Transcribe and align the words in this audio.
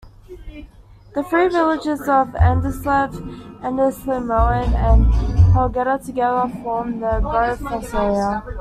The 1.13 1.21
three 1.21 1.47
villages 1.49 1.99
of 2.09 2.29
Andselv, 2.29 3.13
Andslimoen, 3.61 4.73
and 4.73 5.05
Heggelia 5.53 6.03
together 6.03 6.49
form 6.63 7.01
the 7.01 7.21
Bardufoss 7.23 7.93
area. 7.93 8.41